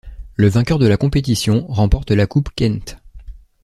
[0.35, 2.97] Le vainqueur de la compétition remporte la Coupe Kent.